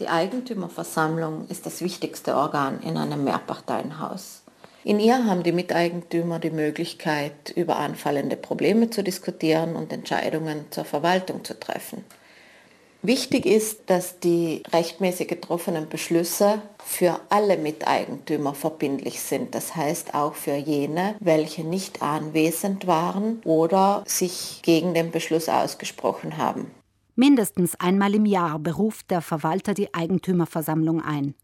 [0.00, 4.42] Die Eigentümerversammlung ist das wichtigste Organ in einem Mehrparteienhaus.
[4.84, 10.84] In ihr haben die Miteigentümer die Möglichkeit, über anfallende Probleme zu diskutieren und Entscheidungen zur
[10.84, 12.04] Verwaltung zu treffen.
[13.02, 19.54] Wichtig ist, dass die rechtmäßig getroffenen Beschlüsse für alle Miteigentümer verbindlich sind.
[19.54, 26.38] Das heißt auch für jene, welche nicht anwesend waren oder sich gegen den Beschluss ausgesprochen
[26.38, 26.70] haben.
[27.20, 31.34] Mindestens einmal im Jahr beruft der Verwalter die Eigentümerversammlung ein.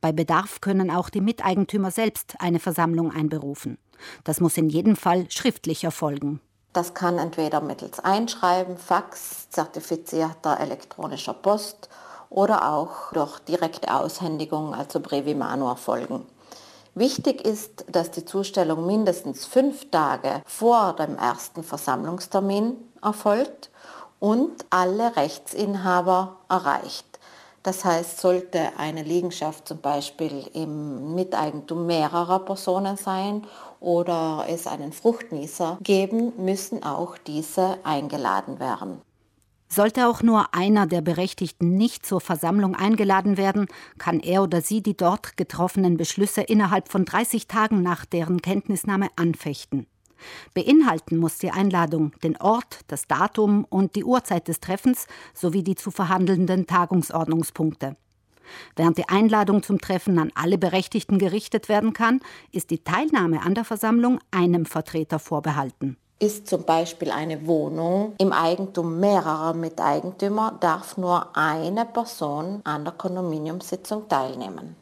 [0.00, 3.76] Bei Bedarf können auch die Miteigentümer selbst eine Versammlung einberufen.
[4.22, 6.40] Das muss in jedem Fall schriftlich erfolgen.
[6.72, 11.88] Das kann entweder mittels Einschreiben, Fax, zertifizierter elektronischer Post
[12.30, 16.26] oder auch durch direkte Aushändigung, also Brevimano, erfolgen.
[16.94, 23.72] Wichtig ist, dass die Zustellung mindestens fünf Tage vor dem ersten Versammlungstermin erfolgt
[24.24, 27.04] und alle Rechtsinhaber erreicht.
[27.62, 33.42] Das heißt, sollte eine Liegenschaft zum Beispiel im Miteigentum mehrerer Personen sein
[33.80, 39.02] oder es einen Fruchtnießer geben, müssen auch diese eingeladen werden.
[39.68, 43.66] Sollte auch nur einer der Berechtigten nicht zur Versammlung eingeladen werden,
[43.98, 49.08] kann er oder sie die dort getroffenen Beschlüsse innerhalb von 30 Tagen nach deren Kenntnisnahme
[49.16, 49.86] anfechten.
[50.54, 55.74] Beinhalten muss die Einladung den Ort, das Datum und die Uhrzeit des Treffens sowie die
[55.74, 57.96] zu verhandelnden Tagungsordnungspunkte.
[58.76, 62.20] Während die Einladung zum Treffen an alle Berechtigten gerichtet werden kann,
[62.52, 65.96] ist die Teilnahme an der Versammlung einem Vertreter vorbehalten.
[66.20, 72.94] Ist zum Beispiel eine Wohnung im Eigentum mehrerer Miteigentümer, darf nur eine Person an der
[72.94, 74.76] Kondominiumssitzung teilnehmen.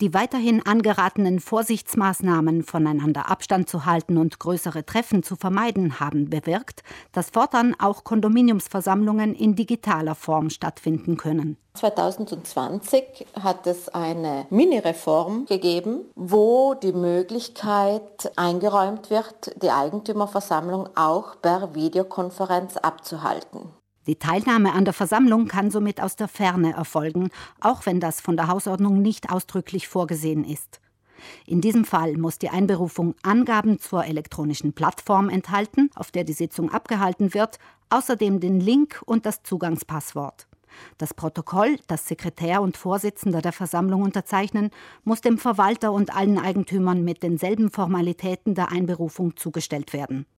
[0.00, 6.82] Die weiterhin angeratenen Vorsichtsmaßnahmen, voneinander Abstand zu halten und größere Treffen zu vermeiden, haben bewirkt,
[7.12, 11.58] dass fortan auch Kondominiumsversammlungen in digitaler Form stattfinden können.
[11.74, 21.74] 2020 hat es eine Mini-Reform gegeben, wo die Möglichkeit eingeräumt wird, die Eigentümerversammlung auch per
[21.74, 23.79] Videokonferenz abzuhalten.
[24.10, 28.36] Die Teilnahme an der Versammlung kann somit aus der Ferne erfolgen, auch wenn das von
[28.36, 30.80] der Hausordnung nicht ausdrücklich vorgesehen ist.
[31.46, 36.72] In diesem Fall muss die Einberufung Angaben zur elektronischen Plattform enthalten, auf der die Sitzung
[36.72, 40.48] abgehalten wird, außerdem den Link und das Zugangspasswort.
[40.98, 44.72] Das Protokoll, das Sekretär und Vorsitzender der Versammlung unterzeichnen,
[45.04, 50.26] muss dem Verwalter und allen Eigentümern mit denselben Formalitäten der Einberufung zugestellt werden